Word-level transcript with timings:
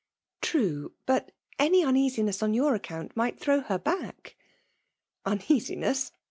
«'True— 0.41 0.93
but 1.11 1.31
any 1.59 1.83
uneasiness 1.85 2.41
on 2.41 2.55
your 2.55 2.75
aocomst 2.75 3.15
might 3.15 3.39
thzow 3.39 3.63
her 3.67 3.77
back/* 3.77 4.35
€< 5.27 5.31
Uneasiness 5.31 6.11